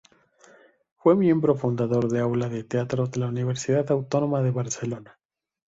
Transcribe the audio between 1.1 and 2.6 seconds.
miembro fundador del Aula